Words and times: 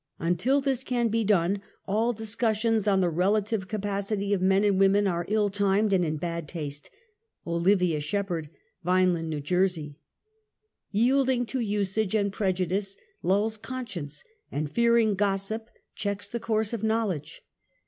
Until 0.17 0.61
this 0.61 0.83
can 0.83 1.09
be 1.09 1.23
done 1.23 1.61
all 1.85 2.11
discussions 2.11 2.87
on 2.87 3.01
the 3.01 3.09
relative 3.11 3.67
capacity 3.67 4.33
of 4.33 4.41
men 4.41 4.63
and 4.63 4.79
women 4.79 5.05
are 5.05 5.25
ill 5.27 5.51
timed 5.51 5.93
and 5.93 6.03
in 6.03 6.17
bad 6.17 6.47
taste. 6.47 6.89
Olivia 7.45 7.99
Shepherd, 7.99 8.49
Vineland, 8.83 9.31
IsT. 9.31 9.43
J. 9.73 9.95
Yielding 10.89 11.45
to 11.45 11.59
usage 11.59 12.15
and 12.15 12.33
prejudice 12.33 12.97
lulls 13.21 13.57
conscience, 13.57 14.23
and 14.51 14.71
fearing 14.71 15.13
gossip 15.13 15.69
checks 15.93 16.27
the 16.27 16.39
course 16.39 16.73
of 16.73 16.81
knowledge. 16.81 17.43